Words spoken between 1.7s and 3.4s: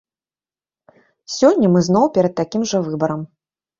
мы зноў перад такім жа выбарам.